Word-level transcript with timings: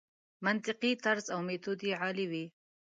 منطقي 0.45 0.91
طرز 1.03 1.25
او 1.33 1.39
میتود 1.47 1.79
یې 1.87 1.93
عالي 2.01 2.25
وي. 2.31 2.45